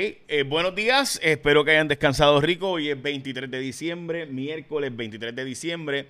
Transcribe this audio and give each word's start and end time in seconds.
Eh, 0.00 0.44
buenos 0.46 0.76
días, 0.76 1.18
espero 1.24 1.64
que 1.64 1.72
hayan 1.72 1.88
descansado 1.88 2.40
rico. 2.40 2.70
Hoy 2.70 2.88
es 2.88 3.02
23 3.02 3.50
de 3.50 3.58
diciembre, 3.58 4.26
miércoles 4.26 4.96
23 4.96 5.34
de 5.34 5.44
diciembre 5.44 6.06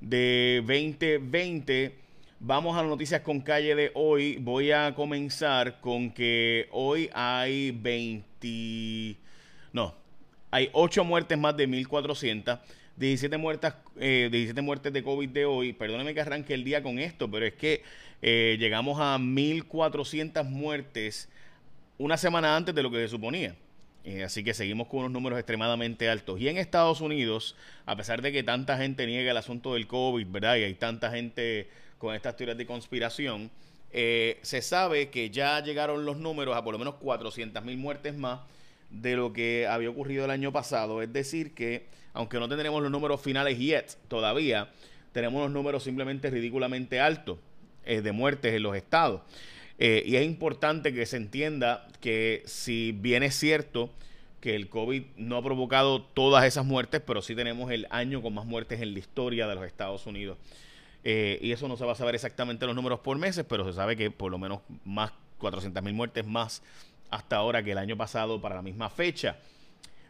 de 0.00 0.60
2020. 0.66 1.94
Vamos 2.40 2.76
a 2.76 2.80
las 2.80 2.88
noticias 2.90 3.20
con 3.20 3.40
calle 3.40 3.76
de 3.76 3.92
hoy. 3.94 4.38
Voy 4.38 4.72
a 4.72 4.92
comenzar 4.92 5.80
con 5.80 6.10
que 6.10 6.66
hoy 6.72 7.10
hay 7.14 7.70
20... 7.70 9.16
No, 9.72 9.94
hay 10.50 10.70
8 10.72 11.04
muertes 11.04 11.38
más 11.38 11.56
de 11.56 11.68
1400. 11.68 12.58
17 12.96 13.36
muertes, 13.36 13.72
eh, 14.00 14.28
17 14.32 14.60
muertes 14.62 14.92
de 14.92 15.04
COVID 15.04 15.28
de 15.28 15.44
hoy. 15.44 15.72
Perdóneme 15.74 16.12
que 16.12 16.22
arranque 16.22 16.54
el 16.54 16.64
día 16.64 16.82
con 16.82 16.98
esto, 16.98 17.30
pero 17.30 17.46
es 17.46 17.54
que 17.54 17.84
eh, 18.20 18.56
llegamos 18.58 18.98
a 19.00 19.16
1400 19.16 20.44
muertes 20.44 21.28
una 21.98 22.16
semana 22.16 22.56
antes 22.56 22.74
de 22.74 22.82
lo 22.82 22.90
que 22.90 22.98
se 22.98 23.08
suponía. 23.08 23.54
Eh, 24.04 24.24
así 24.24 24.42
que 24.42 24.54
seguimos 24.54 24.86
con 24.88 25.00
unos 25.00 25.12
números 25.12 25.38
extremadamente 25.38 26.08
altos. 26.08 26.40
Y 26.40 26.48
en 26.48 26.56
Estados 26.56 27.00
Unidos, 27.00 27.56
a 27.84 27.96
pesar 27.96 28.22
de 28.22 28.32
que 28.32 28.42
tanta 28.42 28.78
gente 28.78 29.06
niega 29.06 29.32
el 29.32 29.36
asunto 29.36 29.74
del 29.74 29.86
COVID, 29.86 30.26
¿verdad? 30.28 30.56
Y 30.56 30.62
hay 30.62 30.74
tanta 30.74 31.10
gente 31.10 31.68
con 31.98 32.14
estas 32.14 32.36
teorías 32.36 32.56
de 32.56 32.64
conspiración, 32.64 33.50
eh, 33.90 34.38
se 34.42 34.62
sabe 34.62 35.10
que 35.10 35.30
ya 35.30 35.60
llegaron 35.62 36.04
los 36.04 36.16
números 36.18 36.56
a 36.56 36.62
por 36.62 36.72
lo 36.72 36.78
menos 36.78 36.94
400 36.94 37.64
mil 37.64 37.76
muertes 37.76 38.16
más 38.16 38.40
de 38.90 39.16
lo 39.16 39.32
que 39.32 39.66
había 39.66 39.90
ocurrido 39.90 40.24
el 40.24 40.30
año 40.30 40.52
pasado. 40.52 41.02
Es 41.02 41.12
decir, 41.12 41.54
que 41.54 41.86
aunque 42.12 42.38
no 42.38 42.48
tendremos 42.48 42.82
los 42.82 42.90
números 42.90 43.20
finales 43.20 43.58
yet 43.58 43.96
todavía, 44.08 44.70
tenemos 45.12 45.42
los 45.42 45.50
números 45.50 45.82
simplemente 45.82 46.30
ridículamente 46.30 47.00
altos 47.00 47.38
eh, 47.84 48.00
de 48.00 48.12
muertes 48.12 48.54
en 48.54 48.62
los 48.62 48.76
estados. 48.76 49.22
Eh, 49.78 50.02
y 50.04 50.16
es 50.16 50.26
importante 50.26 50.92
que 50.92 51.06
se 51.06 51.16
entienda 51.16 51.86
que 52.00 52.42
si 52.46 52.92
bien 52.92 53.22
es 53.22 53.36
cierto 53.36 53.90
que 54.40 54.54
el 54.54 54.68
COVID 54.68 55.02
no 55.16 55.36
ha 55.36 55.42
provocado 55.42 56.02
todas 56.02 56.44
esas 56.44 56.64
muertes, 56.64 57.00
pero 57.04 57.22
sí 57.22 57.34
tenemos 57.34 57.70
el 57.70 57.86
año 57.90 58.22
con 58.22 58.34
más 58.34 58.44
muertes 58.44 58.80
en 58.80 58.92
la 58.92 58.98
historia 58.98 59.46
de 59.46 59.54
los 59.54 59.64
Estados 59.64 60.06
Unidos. 60.06 60.38
Eh, 61.04 61.38
y 61.40 61.52
eso 61.52 61.68
no 61.68 61.76
se 61.76 61.84
va 61.84 61.92
a 61.92 61.96
saber 61.96 62.14
exactamente 62.14 62.66
los 62.66 62.74
números 62.74 63.00
por 63.00 63.16
meses, 63.18 63.44
pero 63.48 63.64
se 63.64 63.72
sabe 63.72 63.96
que 63.96 64.10
por 64.10 64.30
lo 64.30 64.38
menos 64.38 64.60
más 64.84 65.12
400 65.38 65.82
mil 65.82 65.94
muertes 65.94 66.26
más 66.26 66.62
hasta 67.10 67.36
ahora 67.36 67.62
que 67.62 67.72
el 67.72 67.78
año 67.78 67.96
pasado 67.96 68.40
para 68.40 68.56
la 68.56 68.62
misma 68.62 68.90
fecha. 68.90 69.36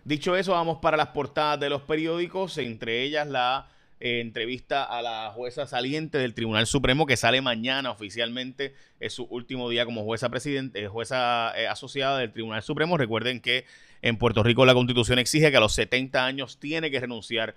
Dicho 0.04 0.34
eso, 0.36 0.52
vamos 0.52 0.78
para 0.78 0.96
las 0.96 1.08
portadas 1.08 1.60
de 1.60 1.68
los 1.68 1.82
periódicos, 1.82 2.56
entre 2.58 3.02
ellas 3.02 3.26
la 3.26 3.68
eh, 4.00 4.20
entrevista 4.20 4.84
a 4.84 5.02
la 5.02 5.32
jueza 5.34 5.66
saliente 5.66 6.18
del 6.18 6.32
Tribunal 6.32 6.68
Supremo 6.68 7.04
que 7.04 7.16
sale 7.16 7.40
mañana 7.40 7.90
oficialmente, 7.90 8.74
es 9.00 9.14
su 9.14 9.24
último 9.24 9.68
día 9.68 9.84
como 9.84 10.04
jueza 10.04 10.28
presidente, 10.28 10.84
eh, 10.84 10.86
jueza 10.86 11.52
eh, 11.56 11.66
asociada 11.66 12.18
del 12.18 12.32
Tribunal 12.32 12.62
Supremo. 12.62 12.96
Recuerden 12.96 13.40
que 13.40 13.64
en 14.00 14.16
Puerto 14.16 14.44
Rico 14.44 14.64
la 14.64 14.74
Constitución 14.74 15.18
exige 15.18 15.50
que 15.50 15.56
a 15.56 15.60
los 15.60 15.74
70 15.74 16.24
años 16.24 16.60
tiene 16.60 16.92
que 16.92 17.00
renunciar 17.00 17.56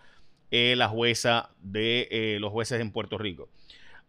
la 0.49 0.89
jueza 0.89 1.51
de 1.61 2.37
los 2.41 2.51
jueces 2.51 2.81
en 2.81 2.91
Puerto 2.91 3.17
Rico. 3.17 3.47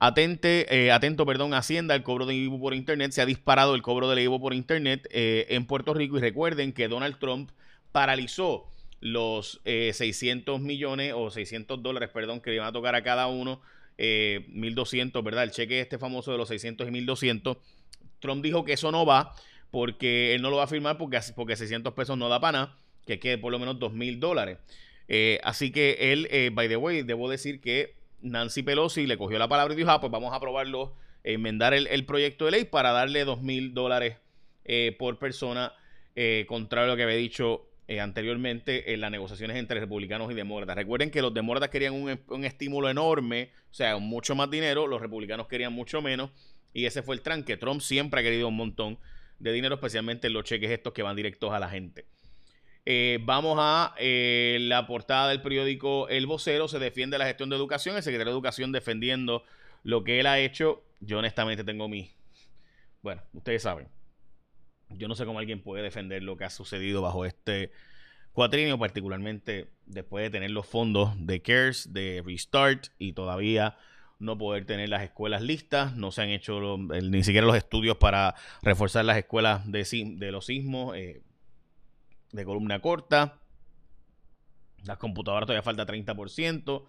Atente, 0.01 0.91
atento, 0.91 1.25
perdón, 1.25 1.55
Hacienda, 1.55 1.95
el 1.95 2.03
cobro 2.03 2.27
de 2.27 2.35
IVU 2.35 2.59
por 2.59 2.75
Internet. 2.75 3.13
Se 3.13 3.23
ha 3.23 3.27
disparado 3.27 3.77
el 3.77 3.83
cobro 3.83 4.11
de 4.11 4.21
IVU 4.25 4.41
por 4.41 4.53
Internet 4.53 5.07
en 5.13 5.67
Puerto 5.67 5.95
Rico 5.95 6.19
y 6.19 6.21
recuerden 6.21 6.73
que 6.73 6.89
Donald 6.89 7.21
Trump 7.21 7.53
paralizó 7.93 8.72
los 9.03 9.61
600 9.65 10.57
eh, 10.61 10.63
millones 10.63 11.13
o 11.15 11.29
600 11.29 11.83
dólares, 11.83 12.09
perdón, 12.15 12.41
que 12.41 12.53
le 12.53 12.61
van 12.61 12.69
a 12.69 12.73
tocar 12.73 12.95
a 12.95 13.03
cada 13.03 13.27
uno, 13.27 13.61
eh, 13.99 14.47
1.200, 14.51 15.25
¿verdad? 15.25 15.43
El 15.43 15.51
cheque 15.51 15.81
este 15.81 15.99
famoso 15.99 16.31
de 16.31 16.39
los 16.39 16.49
600 16.49 16.89
y 16.89 16.91
1.200. 16.93 17.59
Trump 18.21 18.45
dijo 18.45 18.65
que 18.65 18.75
eso 18.75 18.93
no 18.93 19.05
va 19.05 19.35
porque 19.73 20.35
él 20.35 20.43
no 20.43 20.51
lo 20.51 20.59
va 20.59 20.65
a 20.65 20.69
firmar 20.69 20.99
porque, 20.99 21.19
porque 21.35 21.57
600 21.57 21.93
pesos 21.95 22.17
no 22.17 22.29
da 22.29 22.41
para 22.41 22.59
nada, 22.59 22.77
que 23.05 23.19
quede 23.19 23.39
por 23.39 23.51
lo 23.51 23.59
menos 23.59 23.81
2.000 23.81 24.21
dólares. 24.21 24.59
Eh, 25.09 25.41
así 25.43 25.73
que 25.73 26.13
él, 26.13 26.29
eh, 26.31 26.51
by 26.53 26.69
the 26.69 26.77
way, 26.77 27.03
debo 27.03 27.29
decir 27.29 27.61
que 27.61 27.97
Nancy 28.21 28.63
Pelosi 28.63 29.09
le 29.09 29.19
cogió 29.19 29.37
la 29.41 29.49
palabra 29.49 29.75
y 29.75 29.77
dijo, 29.77 29.91
ah, 29.91 30.01
pues 30.01 30.13
vamos 30.13 30.33
a 30.33 30.37
aprobarlo, 30.37 30.95
enmendar 31.25 31.75
el, 31.75 31.89
el 31.89 32.07
proyecto 32.07 32.45
de 32.45 32.53
ley 32.53 32.65
para 32.67 32.93
darle 32.93 33.27
2.000 33.27 33.73
dólares 33.73 34.19
por 34.97 35.19
persona, 35.19 35.75
contrario 36.47 36.93
a 36.93 36.95
lo 36.95 36.97
que 36.97 37.03
había 37.03 37.17
dicho 37.17 37.67
eh, 37.93 38.01
anteriormente 38.01 38.95
en 38.95 39.03
las 39.03 39.11
negociaciones 39.11 39.59
entre 39.59 39.79
republicanos 39.79 40.33
y 40.33 40.35
demócratas. 40.35 40.77
Recuerden 40.77 41.11
que 41.11 41.21
los 41.21 41.35
demócratas 41.35 41.69
querían 41.69 41.93
un, 41.93 42.45
estímulo 42.47 42.89
enorme, 42.89 43.51
o 43.71 43.75
sea, 43.75 43.99
mucho 43.99 44.35
más 44.35 44.49
dinero, 44.49 44.87
los 44.87 45.03
republicanos 45.03 45.47
querían 45.47 45.75
mucho 45.75 46.01
menos, 46.01 46.31
y 46.73 46.87
ese 46.87 47.03
fue 47.03 47.17
el 47.17 47.21
tranque. 47.21 47.59
Trump 47.59 47.83
siempre 47.83 48.21
ha 48.21 48.23
querido 48.23 48.49
un 48.49 48.57
montón 48.57 48.99
de 49.41 49.53
dinero, 49.53 49.75
especialmente 49.75 50.29
en 50.29 50.33
los 50.33 50.45
cheques 50.45 50.71
estos 50.71 50.95
que 50.95 51.03
van 51.03 51.17
directos 51.17 51.53
a 51.53 51.59
la 51.59 51.69
gente. 51.69 52.07
Eh, 52.87 53.19
vamos 53.21 53.59
a 53.61 53.95
eh, 53.99 54.57
la 54.63 54.87
portada 54.87 55.29
del 55.29 55.43
periódico 55.43 56.09
El 56.09 56.27
Vocero, 56.27 56.69
se 56.69 56.79
defiende 56.79 57.19
la 57.19 57.27
gestión 57.27 57.51
de 57.51 57.57
educación, 57.57 57.97
el 57.97 58.03
secretario 58.03 58.33
de 58.33 58.37
Educación 58.37 58.73
defendiendo 58.73 59.45
lo 59.83 60.03
que 60.03 60.19
él 60.19 60.27
ha 60.27 60.39
hecho. 60.39 60.83
Yo 61.01 61.19
honestamente 61.19 61.63
tengo 61.63 61.91
mi... 61.91 62.11
Bueno, 63.03 63.21
ustedes 63.35 63.63
saben 63.63 63.89
yo 64.99 65.09
no 65.09 65.15
sé 65.15 65.25
cómo 65.25 65.39
alguien 65.39 65.63
puede 65.63 65.83
defender 65.83 66.23
lo 66.23 66.37
que 66.37 66.45
ha 66.45 66.51
sucedido 66.51 67.03
bajo 67.03 67.25
este 67.25 67.73
cuatrinio, 68.33 68.79
particularmente 68.79 69.71
después 69.87 70.25
de 70.25 70.31
tener 70.31 70.51
los 70.51 70.67
fondos 70.67 71.15
de 71.19 71.43
CARES, 71.43 71.93
de 71.93 72.23
Restart 72.25 72.87
y 72.99 73.13
todavía 73.13 73.77
no 74.19 74.39
poder 74.39 74.65
tener 74.65 74.89
las 74.89 75.03
escuelas 75.03 75.43
listas, 75.43 75.97
no 75.97 76.13
se 76.13 76.23
han 76.23 76.29
hecho 76.31 76.79
ni 76.79 77.25
siquiera 77.25 77.47
los 77.47 77.57
estudios 77.57 77.97
para 77.97 78.35
reforzar 78.63 79.05
las 79.05 79.19
escuelas 79.19 79.63
de, 79.71 80.31
los 80.31 80.47
sismos 80.47 80.97
eh, 80.97 81.23
de 82.31 82.45
columna 82.45 82.81
corta, 82.81 83.41
las 84.85 84.99
computadoras 84.99 85.47
todavía 85.47 85.63
falta 85.63 85.87
30%, 85.87 86.85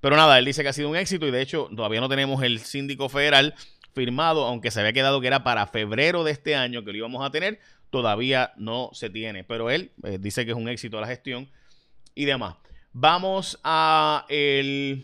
pero 0.00 0.16
nada, 0.16 0.38
él 0.38 0.44
dice 0.44 0.62
que 0.62 0.68
ha 0.68 0.72
sido 0.72 0.88
un 0.88 0.96
éxito 0.96 1.26
y 1.26 1.30
de 1.30 1.42
hecho 1.42 1.68
todavía 1.74 2.00
no 2.00 2.08
tenemos 2.08 2.42
el 2.42 2.60
síndico 2.60 3.08
federal 3.08 3.54
firmado, 3.98 4.44
aunque 4.44 4.70
se 4.70 4.78
había 4.78 4.92
quedado 4.92 5.20
que 5.20 5.26
era 5.26 5.42
para 5.42 5.66
febrero 5.66 6.22
de 6.22 6.30
este 6.30 6.54
año 6.54 6.84
que 6.84 6.92
lo 6.92 6.98
íbamos 6.98 7.26
a 7.26 7.32
tener, 7.32 7.58
todavía 7.90 8.52
no 8.56 8.90
se 8.92 9.10
tiene. 9.10 9.42
Pero 9.42 9.70
él 9.70 9.90
eh, 10.04 10.18
dice 10.20 10.44
que 10.44 10.52
es 10.52 10.56
un 10.56 10.68
éxito 10.68 11.00
la 11.00 11.08
gestión 11.08 11.48
y 12.14 12.24
demás. 12.24 12.54
Vamos 12.92 13.58
a 13.64 14.24
el 14.28 15.02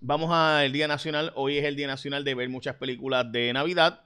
vamos 0.00 0.30
al 0.32 0.72
Día 0.72 0.88
Nacional. 0.88 1.32
Hoy 1.34 1.58
es 1.58 1.64
el 1.64 1.76
Día 1.76 1.86
Nacional 1.86 2.24
de 2.24 2.34
ver 2.34 2.48
muchas 2.48 2.76
películas 2.76 3.30
de 3.30 3.52
Navidad. 3.52 4.00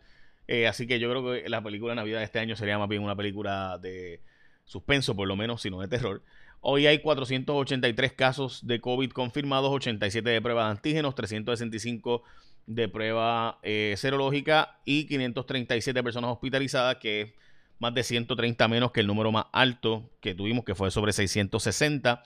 Eh, 0.49 0.67
así 0.67 0.89
que 0.89 0.99
yo 0.99 1.09
creo 1.09 1.33
que 1.33 1.49
la 1.49 1.63
película 1.63 1.93
de 1.93 1.97
Navidad 1.97 2.19
de 2.19 2.25
este 2.25 2.41
año 2.41 2.57
sería 2.57 2.79
más 2.79 2.89
bien 2.89 3.05
una 3.05 3.15
película 3.15 3.79
de 3.79 4.21
suspenso, 4.65 5.15
por 5.15 5.29
lo 5.29 5.37
menos, 5.37 5.63
sino 5.63 5.81
de 5.81 5.87
terror. 5.87 6.23
Hoy 6.61 6.89
hay 6.89 6.99
483 6.99 8.13
casos 8.15 8.67
de 8.67 8.81
COVID 8.81 9.11
confirmados, 9.13 9.71
87 9.71 10.29
de 10.29 10.43
pruebas 10.43 10.67
de 10.67 10.71
antígenos, 10.73 11.15
365 11.15 12.25
de 12.67 12.89
prueba 12.89 13.59
eh, 13.63 13.95
serológica 13.97 14.79
y 14.85 15.07
537 15.07 16.03
personas 16.03 16.31
hospitalizadas, 16.31 16.97
que 16.97 17.21
es 17.23 17.33
más 17.79 17.95
de 17.95 18.03
130 18.03 18.69
menos 18.69 18.93
que 18.93 19.01
el 19.01 19.07
número 19.07 19.31
más 19.33 19.47
alto 19.53 20.11
que 20.21 20.35
tuvimos, 20.35 20.65
que 20.65 20.75
fue 20.75 20.91
sobre 20.91 21.13
660. 21.13 22.23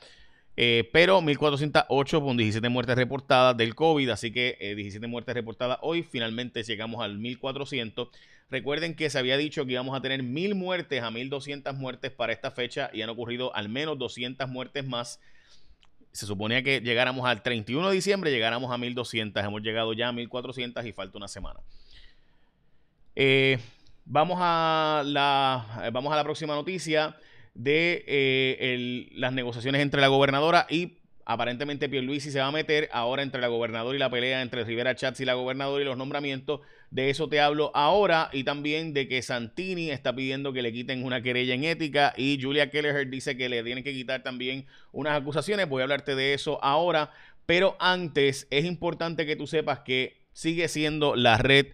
Eh, 0.56 0.90
pero 0.92 1.22
1408 1.22 2.20
con 2.20 2.36
17 2.36 2.68
muertes 2.68 2.96
reportadas 2.96 3.56
del 3.56 3.74
COVID, 3.74 4.10
así 4.10 4.32
que 4.32 4.56
17 4.76 5.04
eh, 5.04 5.08
muertes 5.08 5.34
reportadas 5.34 5.78
hoy. 5.82 6.02
Finalmente 6.02 6.62
llegamos 6.62 7.02
al 7.02 7.18
1400. 7.18 8.08
Recuerden 8.50 8.96
que 8.96 9.08
se 9.10 9.18
había 9.18 9.36
dicho 9.36 9.64
que 9.64 9.72
íbamos 9.72 9.96
a 9.96 10.02
tener 10.02 10.22
1000 10.22 10.54
muertes 10.56 11.02
a 11.02 11.10
1200 11.10 11.74
muertes 11.76 12.10
para 12.10 12.32
esta 12.32 12.50
fecha 12.50 12.90
y 12.92 13.02
han 13.02 13.10
ocurrido 13.10 13.54
al 13.54 13.68
menos 13.68 13.98
200 13.98 14.48
muertes 14.48 14.86
más 14.86 15.20
se 16.12 16.26
suponía 16.26 16.62
que 16.62 16.80
llegáramos 16.80 17.26
al 17.26 17.42
31 17.42 17.88
de 17.88 17.94
diciembre, 17.94 18.30
llegáramos 18.30 18.72
a 18.72 18.78
1200, 18.78 19.44
hemos 19.44 19.62
llegado 19.62 19.92
ya 19.92 20.08
a 20.08 20.12
1400 20.12 20.84
y 20.84 20.92
falta 20.92 21.18
una 21.18 21.28
semana. 21.28 21.60
Eh, 23.14 23.58
vamos, 24.04 24.38
a 24.40 25.02
la, 25.04 25.90
vamos 25.92 26.12
a 26.12 26.16
la 26.16 26.24
próxima 26.24 26.54
noticia 26.54 27.16
de 27.54 28.04
eh, 28.06 29.08
las 29.12 29.32
negociaciones 29.32 29.82
entre 29.82 30.00
la 30.00 30.08
gobernadora 30.08 30.66
y 30.70 30.99
aparentemente 31.24 31.88
Pierluisi 31.88 32.30
se 32.30 32.40
va 32.40 32.46
a 32.46 32.52
meter 32.52 32.88
ahora 32.92 33.22
entre 33.22 33.40
la 33.40 33.48
gobernadora 33.48 33.96
y 33.96 33.98
la 33.98 34.10
pelea 34.10 34.42
entre 34.42 34.64
Rivera 34.64 34.94
Chats 34.94 35.20
y 35.20 35.24
la 35.24 35.34
gobernadora 35.34 35.82
y 35.82 35.84
los 35.86 35.96
nombramientos. 35.96 36.60
De 36.90 37.10
eso 37.10 37.28
te 37.28 37.40
hablo 37.40 37.70
ahora 37.74 38.30
y 38.32 38.44
también 38.44 38.92
de 38.94 39.06
que 39.06 39.22
Santini 39.22 39.90
está 39.90 40.14
pidiendo 40.14 40.52
que 40.52 40.62
le 40.62 40.72
quiten 40.72 41.04
una 41.04 41.22
querella 41.22 41.54
en 41.54 41.64
ética 41.64 42.12
y 42.16 42.38
Julia 42.40 42.70
Kelleher 42.70 43.08
dice 43.08 43.36
que 43.36 43.48
le 43.48 43.62
tienen 43.62 43.84
que 43.84 43.92
quitar 43.92 44.22
también 44.22 44.66
unas 44.92 45.20
acusaciones. 45.20 45.68
Voy 45.68 45.82
a 45.82 45.84
hablarte 45.84 46.14
de 46.14 46.34
eso 46.34 46.62
ahora, 46.64 47.12
pero 47.46 47.76
antes 47.78 48.46
es 48.50 48.64
importante 48.64 49.26
que 49.26 49.36
tú 49.36 49.46
sepas 49.46 49.80
que 49.80 50.20
sigue 50.32 50.68
siendo 50.68 51.16
la 51.16 51.38
red 51.38 51.66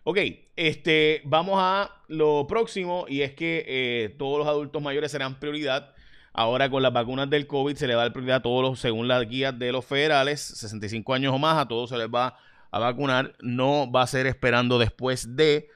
Ok, 0.06 0.18
este, 0.58 1.22
vamos 1.24 1.56
a 1.60 2.02
lo 2.10 2.46
próximo 2.48 3.06
y 3.08 3.22
es 3.22 3.34
que 3.34 3.64
eh, 3.68 4.16
todos 4.18 4.40
los 4.40 4.48
adultos 4.48 4.82
mayores 4.82 5.12
serán 5.12 5.40
prioridad. 5.40 5.94
Ahora 6.34 6.70
con 6.70 6.82
las 6.82 6.92
vacunas 6.92 7.30
del 7.30 7.46
COVID 7.46 7.76
se 7.76 7.88
le 7.88 7.94
da 7.94 8.10
prioridad 8.12 8.38
a 8.38 8.42
todos 8.42 8.64
los, 8.64 8.80
según 8.80 9.08
las 9.08 9.28
guías 9.30 9.58
de 9.58 9.72
los 9.72 9.86
federales, 9.86 10.42
65 10.42 11.14
años 11.14 11.34
o 11.34 11.38
más, 11.38 11.58
a 11.58 11.68
todos 11.68 11.90
se 11.92 11.98
les 11.98 12.08
va 12.08 12.38
a 12.72 12.80
vacunar. 12.80 13.36
No 13.42 13.92
va 13.92 14.02
a 14.02 14.08
ser 14.08 14.26
esperando 14.26 14.80
después 14.80 15.36
de 15.36 15.70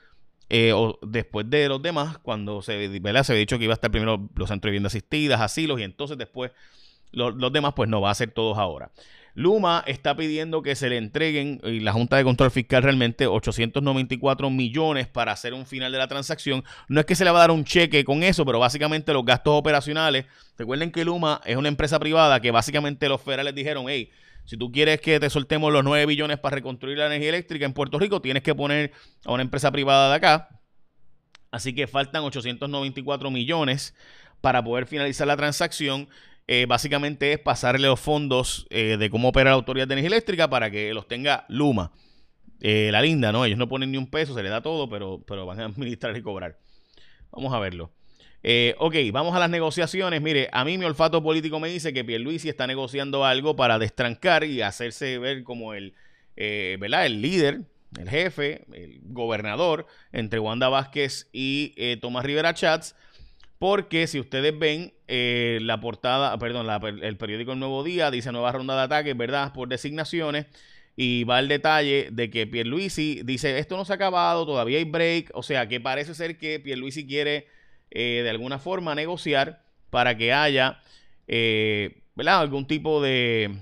eh, 0.49 0.71
o 0.73 0.97
después 1.01 1.49
de 1.49 1.67
los 1.67 1.81
demás, 1.81 2.17
cuando 2.19 2.61
se, 2.61 2.87
¿verdad? 2.99 3.23
se 3.23 3.33
había 3.33 3.41
dicho 3.41 3.57
que 3.57 3.65
iba 3.65 3.73
a 3.73 3.75
estar 3.75 3.91
primero 3.91 4.29
los 4.35 4.47
centros 4.47 4.69
de 4.69 4.71
vivienda 4.71 4.87
asistidas, 4.87 5.41
asilos, 5.41 5.79
y 5.79 5.83
entonces 5.83 6.17
después 6.17 6.51
los, 7.11 7.51
demás, 7.51 7.73
pues 7.75 7.89
no 7.89 8.01
va 8.01 8.11
a 8.11 8.15
ser 8.15 8.31
todos 8.31 8.57
ahora. 8.57 8.91
Luma 9.37 9.83
está 9.85 10.15
pidiendo 10.15 10.63
que 10.63 10.75
se 10.75 10.89
le 10.89 10.97
entreguen, 10.97 11.61
y 11.63 11.79
la 11.81 11.93
Junta 11.93 12.17
de 12.17 12.23
Control 12.23 12.49
Fiscal 12.49 12.81
realmente, 12.81 13.27
894 13.27 14.49
millones 14.49 15.07
para 15.07 15.31
hacer 15.31 15.53
un 15.53 15.67
final 15.67 15.91
de 15.91 15.99
la 15.99 16.07
transacción. 16.07 16.63
No 16.87 16.99
es 16.99 17.05
que 17.05 17.13
se 17.13 17.23
le 17.23 17.29
va 17.29 17.37
a 17.37 17.41
dar 17.41 17.51
un 17.51 17.63
cheque 17.63 18.03
con 18.03 18.23
eso, 18.23 18.47
pero 18.47 18.57
básicamente 18.57 19.13
los 19.13 19.23
gastos 19.23 19.53
operacionales. 19.53 20.25
Recuerden 20.57 20.91
que 20.91 21.05
Luma 21.05 21.39
es 21.45 21.55
una 21.55 21.67
empresa 21.67 21.99
privada 21.99 22.39
que 22.39 22.49
básicamente 22.49 23.07
los 23.07 23.21
federales 23.21 23.53
dijeron, 23.53 23.85
hey, 23.87 24.09
si 24.45 24.57
tú 24.57 24.71
quieres 24.71 25.01
que 25.01 25.19
te 25.19 25.29
soltemos 25.29 25.71
los 25.71 25.83
9 25.83 26.07
billones 26.07 26.39
para 26.39 26.55
reconstruir 26.55 26.97
la 26.97 27.05
energía 27.05 27.29
eléctrica 27.29 27.63
en 27.63 27.73
Puerto 27.73 27.99
Rico, 27.99 28.19
tienes 28.23 28.41
que 28.41 28.55
poner 28.55 28.91
a 29.23 29.33
una 29.33 29.43
empresa 29.43 29.71
privada 29.71 30.09
de 30.09 30.15
acá. 30.15 30.49
Así 31.51 31.75
que 31.75 31.85
faltan 31.85 32.23
894 32.23 33.29
millones 33.29 33.93
para 34.41 34.63
poder 34.63 34.87
finalizar 34.87 35.27
la 35.27 35.37
transacción. 35.37 36.09
Eh, 36.49 36.65
básicamente 36.65 37.33
es 37.33 37.39
pasarle 37.39 37.87
los 37.87 37.99
fondos 37.99 38.67
eh, 38.69 38.95
de 38.97 39.09
cómo 39.09 39.29
opera 39.29 39.49
la 39.49 39.57
Autoridad 39.57 39.85
de 39.85 39.95
Energía 39.95 40.15
Eléctrica 40.15 40.49
para 40.49 40.71
que 40.71 40.93
los 40.93 41.05
tenga 41.05 41.45
Luma. 41.49 41.91
Eh, 42.61 42.89
la 42.91 43.01
linda, 43.01 43.33
¿no? 43.33 43.43
Ellos 43.43 43.59
no 43.59 43.67
ponen 43.67 43.91
ni 43.91 43.97
un 43.97 44.09
peso, 44.09 44.33
se 44.33 44.41
le 44.41 44.49
da 44.49 44.61
todo, 44.61 44.89
pero, 44.89 45.21
pero 45.27 45.45
van 45.45 45.59
a 45.59 45.65
administrar 45.65 46.15
y 46.15 46.21
cobrar. 46.21 46.57
Vamos 47.31 47.53
a 47.53 47.59
verlo. 47.59 47.91
Ok, 48.77 48.95
vamos 49.11 49.35
a 49.35 49.39
las 49.39 49.49
negociaciones. 49.49 50.21
Mire, 50.21 50.47
a 50.53 50.63
mí 50.63 50.77
mi 50.77 50.85
olfato 50.85 51.21
político 51.21 51.59
me 51.59 51.67
dice 51.67 51.91
que 51.91 52.05
Pierluisi 52.05 52.47
está 52.47 52.65
negociando 52.65 53.25
algo 53.25 53.57
para 53.57 53.77
destrancar 53.77 54.45
y 54.45 54.61
hacerse 54.61 55.19
ver 55.19 55.43
como 55.43 55.73
el, 55.73 55.95
¿verdad? 56.37 57.05
el 57.05 57.21
líder, 57.21 57.63
el 57.99 58.09
jefe, 58.09 58.63
el 58.71 59.01
gobernador 59.03 59.85
entre 60.13 60.39
Wanda 60.39 60.69
Vázquez 60.69 61.27
y 61.33 61.97
Tomás 61.97 62.23
Rivera 62.23 62.53
Chats. 62.53 62.95
Porque 63.59 64.07
si 64.07 64.19
ustedes 64.19 64.57
ven 64.57 64.93
la 65.07 65.79
portada, 65.79 66.37
perdón, 66.37 66.67
el 67.01 67.17
periódico 67.17 67.53
El 67.53 67.59
Nuevo 67.59 67.83
Día 67.83 68.11
dice 68.11 68.31
nueva 68.31 68.51
ronda 68.51 68.75
de 68.75 68.81
ataques, 68.81 69.17
¿verdad? 69.17 69.53
Por 69.53 69.67
designaciones. 69.67 70.45
Y 70.99 71.25
va 71.25 71.37
el 71.39 71.47
detalle 71.47 72.09
de 72.11 72.31
que 72.31 72.47
Pierluisi 72.47 73.21
dice, 73.23 73.59
esto 73.59 73.77
no 73.77 73.85
se 73.85 73.93
ha 73.93 73.95
acabado, 73.95 74.47
todavía 74.47 74.79
hay 74.79 74.83
break. 74.83 75.29
O 75.35 75.43
sea, 75.43 75.67
que 75.67 75.79
parece 75.79 76.15
ser 76.15 76.39
que 76.39 76.59
Pierluisi 76.59 77.05
quiere 77.05 77.47
eh, 77.91 78.21
de 78.23 78.29
alguna 78.31 78.57
forma 78.57 78.95
negociar 78.95 79.61
para 79.91 80.17
que 80.17 80.33
haya 80.33 80.81
eh, 81.27 82.01
algún 82.25 82.65
tipo 82.65 82.99
de, 82.99 83.57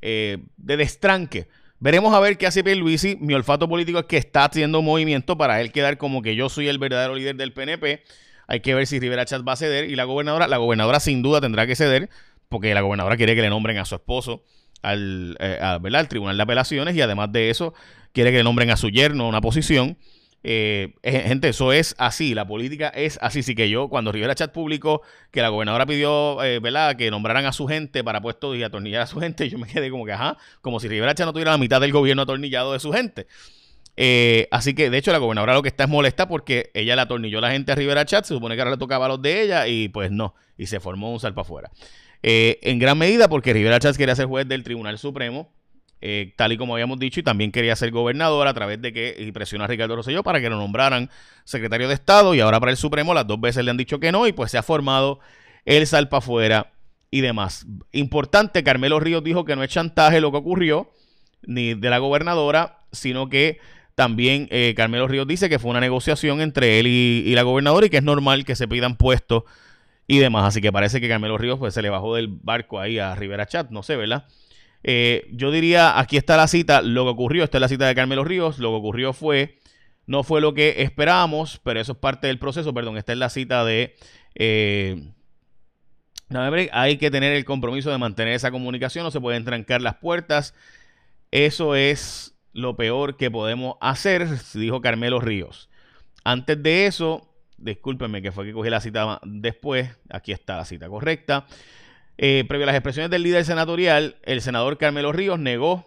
eh, 0.00 0.38
de 0.56 0.76
destranque. 0.78 1.48
Veremos 1.80 2.14
a 2.14 2.20
ver 2.20 2.38
qué 2.38 2.46
hace 2.46 2.64
Pierluisi. 2.64 3.16
Mi 3.20 3.34
olfato 3.34 3.68
político 3.68 3.98
es 3.98 4.06
que 4.06 4.16
está 4.16 4.44
haciendo 4.44 4.80
movimiento 4.80 5.36
para 5.36 5.60
él 5.60 5.72
quedar 5.72 5.98
como 5.98 6.22
que 6.22 6.34
yo 6.34 6.48
soy 6.48 6.68
el 6.68 6.78
verdadero 6.78 7.14
líder 7.14 7.36
del 7.36 7.52
PNP. 7.52 8.02
Hay 8.50 8.60
que 8.60 8.74
ver 8.74 8.88
si 8.88 8.98
Rivera 8.98 9.24
Chat 9.24 9.46
va 9.46 9.52
a 9.52 9.56
ceder 9.56 9.88
y 9.88 9.94
la 9.94 10.02
gobernadora, 10.02 10.48
la 10.48 10.56
gobernadora 10.56 10.98
sin 10.98 11.22
duda 11.22 11.40
tendrá 11.40 11.68
que 11.68 11.76
ceder 11.76 12.10
porque 12.48 12.74
la 12.74 12.80
gobernadora 12.80 13.16
quiere 13.16 13.36
que 13.36 13.42
le 13.42 13.48
nombren 13.48 13.78
a 13.78 13.84
su 13.84 13.94
esposo 13.94 14.42
al, 14.82 15.36
al 15.40 16.08
Tribunal 16.08 16.36
de 16.36 16.42
Apelaciones 16.42 16.96
y 16.96 17.00
además 17.00 17.30
de 17.30 17.50
eso 17.50 17.74
quiere 18.12 18.32
que 18.32 18.38
le 18.38 18.42
nombren 18.42 18.70
a 18.70 18.76
su 18.76 18.88
yerno 18.88 19.28
una 19.28 19.40
posición. 19.40 19.96
Eh, 20.42 20.94
gente, 21.04 21.50
eso 21.50 21.72
es 21.72 21.94
así, 21.96 22.34
la 22.34 22.44
política 22.44 22.88
es 22.88 23.20
así. 23.22 23.44
Sí 23.44 23.54
que 23.54 23.70
yo, 23.70 23.88
cuando 23.88 24.10
Rivera 24.10 24.34
Chat 24.34 24.52
publicó 24.52 25.02
que 25.30 25.42
la 25.42 25.48
gobernadora 25.50 25.86
pidió, 25.86 26.42
eh, 26.42 26.58
¿verdad?, 26.58 26.96
que 26.96 27.08
nombraran 27.12 27.46
a 27.46 27.52
su 27.52 27.68
gente 27.68 28.02
para 28.02 28.20
puestos 28.20 28.56
y 28.56 28.64
atornillar 28.64 29.02
a 29.02 29.06
su 29.06 29.20
gente, 29.20 29.48
yo 29.50 29.58
me 29.58 29.68
quedé 29.68 29.90
como 29.90 30.06
que, 30.06 30.12
ajá, 30.12 30.38
como 30.60 30.80
si 30.80 30.88
Rivera 30.88 31.14
Chat 31.14 31.26
no 31.26 31.32
tuviera 31.32 31.52
la 31.52 31.58
mitad 31.58 31.80
del 31.80 31.92
gobierno 31.92 32.22
atornillado 32.22 32.72
de 32.72 32.80
su 32.80 32.92
gente. 32.92 33.28
Eh, 34.02 34.48
así 34.50 34.74
que, 34.74 34.88
de 34.88 34.96
hecho, 34.96 35.12
la 35.12 35.18
gobernadora 35.18 35.52
lo 35.52 35.62
que 35.62 35.68
está 35.68 35.84
es 35.84 35.90
molesta 35.90 36.26
porque 36.26 36.70
ella 36.72 36.96
le 36.96 37.02
atornilló 37.02 37.40
la 37.40 37.50
gente 37.50 37.72
a 37.72 37.74
Rivera 37.74 38.06
Chat, 38.06 38.24
se 38.24 38.34
supone 38.34 38.54
que 38.54 38.62
ahora 38.62 38.70
le 38.70 38.78
tocaba 38.78 39.04
a 39.04 39.08
los 39.08 39.20
de 39.20 39.42
ella 39.42 39.66
y 39.68 39.88
pues 39.88 40.10
no, 40.10 40.34
y 40.56 40.66
se 40.66 40.80
formó 40.80 41.12
un 41.12 41.20
salpa 41.20 41.42
afuera. 41.42 41.70
en 42.22 42.78
gran 42.78 42.96
medida 42.96 43.28
porque 43.28 43.52
Rivera 43.52 43.78
Chat 43.78 43.96
quería 43.96 44.14
ser 44.14 44.26
juez 44.26 44.48
del 44.48 44.62
Tribunal 44.62 44.96
Supremo 44.96 45.50
eh, 46.02 46.32
tal 46.36 46.52
y 46.52 46.56
como 46.56 46.74
habíamos 46.74 46.98
dicho, 46.98 47.20
y 47.20 47.22
también 47.22 47.52
quería 47.52 47.76
ser 47.76 47.90
gobernador 47.90 48.48
a 48.48 48.54
través 48.54 48.80
de 48.80 48.92
que 48.92 49.14
y 49.18 49.32
presionó 49.32 49.64
a 49.64 49.66
Ricardo 49.66 49.96
Rosselló 49.96 50.22
para 50.22 50.40
que 50.40 50.48
lo 50.48 50.56
nombraran 50.56 51.10
secretario 51.44 51.88
de 51.88 51.94
Estado 51.94 52.34
y 52.34 52.40
ahora 52.40 52.58
para 52.58 52.70
el 52.72 52.78
Supremo 52.78 53.12
las 53.12 53.26
dos 53.26 53.38
veces 53.38 53.64
le 53.64 53.70
han 53.70 53.76
dicho 53.76 54.00
que 54.00 54.10
no 54.10 54.26
y 54.26 54.32
pues 54.32 54.50
se 54.50 54.56
ha 54.56 54.62
formado 54.62 55.20
el 55.66 55.86
salpa 55.86 56.18
afuera 56.18 56.72
y 57.10 57.20
demás. 57.20 57.66
Importante, 57.92 58.64
Carmelo 58.64 58.98
Ríos 58.98 59.22
dijo 59.22 59.44
que 59.44 59.56
no 59.56 59.62
es 59.62 59.70
chantaje 59.70 60.22
lo 60.22 60.30
que 60.30 60.38
ocurrió, 60.38 60.90
ni 61.42 61.74
de 61.74 61.90
la 61.90 61.98
gobernadora, 61.98 62.78
sino 62.92 63.28
que 63.28 63.58
también 64.00 64.48
eh, 64.50 64.72
Carmelo 64.74 65.06
Ríos 65.08 65.26
dice 65.26 65.50
que 65.50 65.58
fue 65.58 65.70
una 65.70 65.80
negociación 65.80 66.40
entre 66.40 66.80
él 66.80 66.86
y, 66.86 67.34
la 67.34 67.42
gobernadora 67.42 67.84
y 67.84 67.90
que 67.90 67.98
es 67.98 68.02
normal 68.02 68.46
que 68.46 68.56
se 68.56 68.66
pidan 68.66 68.96
puestos 68.96 69.42
y 70.06 70.20
demás. 70.20 70.44
Así 70.46 70.62
que 70.62 70.72
parece 70.72 71.02
que 71.02 71.08
Carmelo 71.10 71.36
Ríos 71.36 71.58
pues, 71.58 71.74
se 71.74 71.82
le 71.82 71.90
bajó 71.90 72.14
del 72.14 72.28
barco 72.28 72.80
ahí 72.80 72.98
a 72.98 73.14
Rivera 73.14 73.44
Chat, 73.44 73.68
no 73.68 73.82
sé, 73.82 73.96
¿verdad? 73.96 74.26
Eh, 74.84 75.28
yo 75.32 75.50
diría, 75.50 76.00
aquí 76.00 76.16
está 76.16 76.38
la 76.38 76.48
cita, 76.48 76.80
lo 76.80 77.04
que 77.04 77.10
ocurrió, 77.10 77.44
esta 77.44 77.58
es 77.58 77.60
la 77.60 77.68
cita 77.68 77.86
de 77.86 77.94
Carmelo 77.94 78.24
Ríos, 78.24 78.58
lo 78.58 78.70
que 78.70 78.76
ocurrió 78.76 79.12
fue, 79.12 79.58
no 80.06 80.22
fue 80.22 80.40
lo 80.40 80.54
que 80.54 80.80
esperábamos, 80.82 81.60
pero 81.62 81.78
eso 81.78 81.92
es 81.92 81.98
parte 81.98 82.26
del 82.26 82.38
proceso, 82.38 82.72
perdón, 82.72 82.96
esta 82.96 83.12
es 83.12 83.18
la 83.18 83.28
cita 83.28 83.66
de... 83.66 83.96
Eh, 84.34 85.12
hay 86.72 86.96
que 86.96 87.10
tener 87.10 87.34
el 87.34 87.44
compromiso 87.44 87.90
de 87.90 87.98
mantener 87.98 88.32
esa 88.32 88.50
comunicación, 88.50 89.04
no 89.04 89.10
se 89.10 89.20
pueden 89.20 89.44
trancar 89.44 89.82
las 89.82 89.96
puertas. 89.96 90.54
Eso 91.32 91.74
es 91.74 92.39
lo 92.52 92.76
peor 92.76 93.16
que 93.16 93.30
podemos 93.30 93.76
hacer, 93.80 94.26
dijo 94.54 94.80
Carmelo 94.80 95.20
Ríos. 95.20 95.68
Antes 96.24 96.62
de 96.62 96.86
eso, 96.86 97.28
discúlpenme 97.58 98.22
que 98.22 98.32
fue 98.32 98.46
que 98.46 98.52
cogí 98.52 98.70
la 98.70 98.80
cita 98.80 99.20
después, 99.24 99.90
aquí 100.10 100.32
está 100.32 100.56
la 100.56 100.64
cita 100.64 100.88
correcta. 100.88 101.46
Eh, 102.18 102.44
previo 102.48 102.64
a 102.64 102.66
las 102.66 102.76
expresiones 102.76 103.10
del 103.10 103.22
líder 103.22 103.44
senatorial, 103.44 104.16
el 104.24 104.42
senador 104.42 104.76
Carmelo 104.76 105.12
Ríos 105.12 105.38
negó 105.38 105.86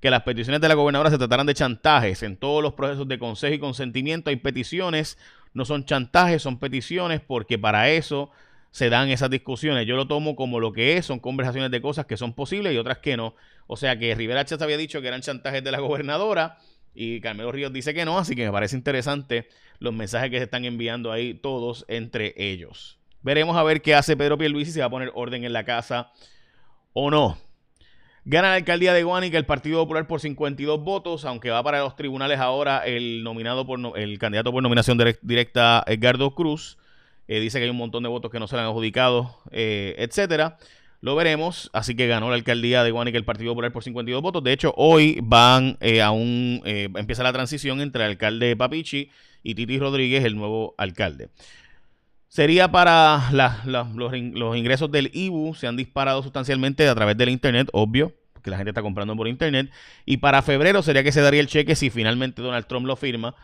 que 0.00 0.10
las 0.10 0.22
peticiones 0.22 0.60
de 0.60 0.68
la 0.68 0.74
gobernadora 0.74 1.10
se 1.10 1.18
trataran 1.18 1.46
de 1.46 1.54
chantajes. 1.54 2.22
En 2.22 2.36
todos 2.36 2.62
los 2.62 2.74
procesos 2.74 3.06
de 3.08 3.18
consejo 3.18 3.54
y 3.54 3.58
consentimiento 3.58 4.30
hay 4.30 4.36
peticiones, 4.36 5.18
no 5.52 5.64
son 5.64 5.84
chantajes, 5.84 6.42
son 6.42 6.58
peticiones, 6.58 7.20
porque 7.20 7.58
para 7.58 7.90
eso 7.90 8.30
se 8.70 8.88
dan 8.88 9.08
esas 9.10 9.30
discusiones. 9.30 9.86
Yo 9.86 9.96
lo 9.96 10.06
tomo 10.06 10.36
como 10.36 10.60
lo 10.60 10.72
que 10.72 10.96
es, 10.96 11.06
son 11.06 11.18
conversaciones 11.18 11.70
de 11.70 11.80
cosas 11.80 12.06
que 12.06 12.16
son 12.16 12.32
posibles 12.32 12.72
y 12.72 12.78
otras 12.78 12.98
que 12.98 13.16
no. 13.16 13.34
O 13.66 13.76
sea 13.76 13.98
que 13.98 14.14
Rivera 14.14 14.44
Chávez 14.44 14.62
había 14.62 14.76
dicho 14.76 15.00
que 15.00 15.08
eran 15.08 15.20
chantajes 15.20 15.62
de 15.62 15.72
la 15.72 15.80
gobernadora 15.80 16.58
y 16.94 17.20
Carmelo 17.20 17.52
Ríos 17.52 17.72
dice 17.72 17.94
que 17.94 18.04
no, 18.04 18.18
así 18.18 18.34
que 18.34 18.44
me 18.44 18.52
parece 18.52 18.76
interesante 18.76 19.48
los 19.78 19.94
mensajes 19.94 20.30
que 20.30 20.38
se 20.38 20.44
están 20.44 20.64
enviando 20.64 21.12
ahí 21.12 21.34
todos 21.34 21.84
entre 21.88 22.34
ellos. 22.36 22.98
Veremos 23.22 23.56
a 23.56 23.62
ver 23.62 23.82
qué 23.82 23.94
hace 23.94 24.16
Pedro 24.16 24.38
Pierluisi, 24.38 24.72
si 24.72 24.80
va 24.80 24.86
a 24.86 24.90
poner 24.90 25.10
orden 25.14 25.44
en 25.44 25.52
la 25.52 25.64
casa 25.64 26.12
o 26.92 27.10
no. 27.10 27.38
Gana 28.24 28.50
la 28.50 28.54
alcaldía 28.56 28.92
de 28.92 29.02
Guanica 29.02 29.38
el 29.38 29.46
Partido 29.46 29.80
Popular 29.82 30.06
por 30.06 30.20
52 30.20 30.82
votos, 30.82 31.24
aunque 31.24 31.50
va 31.50 31.62
para 31.62 31.80
los 31.80 31.96
tribunales 31.96 32.38
ahora 32.38 32.84
el 32.84 33.24
nominado 33.24 33.66
por 33.66 33.80
el 33.98 34.18
candidato 34.18 34.52
por 34.52 34.62
nominación 34.62 34.98
directa 35.22 35.82
Edgardo 35.86 36.34
Cruz. 36.34 36.78
Eh, 37.30 37.38
dice 37.38 37.58
que 37.58 37.64
hay 37.64 37.70
un 37.70 37.76
montón 37.76 38.02
de 38.02 38.08
votos 38.08 38.28
que 38.32 38.40
no 38.40 38.48
se 38.48 38.56
le 38.56 38.62
han 38.62 38.66
adjudicado, 38.66 39.36
eh, 39.52 39.94
etcétera. 39.98 40.58
Lo 41.00 41.14
veremos. 41.14 41.70
Así 41.72 41.94
que 41.94 42.08
ganó 42.08 42.28
la 42.28 42.34
alcaldía 42.34 42.82
de 42.82 42.90
Guanica 42.90 43.16
el 43.16 43.24
Partido 43.24 43.52
Popular 43.52 43.70
por 43.70 43.84
52 43.84 44.20
votos. 44.20 44.42
De 44.42 44.52
hecho, 44.52 44.74
hoy 44.76 45.20
van 45.22 45.78
eh, 45.80 46.02
a 46.02 46.10
un 46.10 46.60
empieza 46.64 47.22
la 47.22 47.32
transición 47.32 47.80
entre 47.82 48.02
el 48.04 48.10
alcalde 48.10 48.56
Papichi 48.56 49.10
y 49.44 49.54
Titi 49.54 49.78
Rodríguez, 49.78 50.24
el 50.24 50.34
nuevo 50.34 50.74
alcalde. 50.76 51.28
Sería 52.26 52.72
para 52.72 53.30
los, 53.64 54.16
ingresos 54.56 54.90
del 54.90 55.12
IBU, 55.14 55.54
se 55.54 55.68
han 55.68 55.76
disparado 55.76 56.24
sustancialmente 56.24 56.88
a 56.88 56.94
través 56.96 57.16
del 57.16 57.28
Internet, 57.28 57.68
obvio, 57.72 58.12
que 58.42 58.50
la 58.50 58.56
gente 58.56 58.70
está 58.70 58.82
comprando 58.82 59.14
por 59.14 59.28
internet. 59.28 59.70
Y 60.04 60.16
para 60.16 60.42
febrero 60.42 60.82
sería 60.82 61.04
que 61.04 61.12
se 61.12 61.20
daría 61.20 61.40
el 61.40 61.46
cheque 61.46 61.76
si 61.76 61.90
finalmente 61.90 62.42
Donald 62.42 62.66
Trump 62.66 62.86
lo 62.86 62.96
firma. 62.96 63.36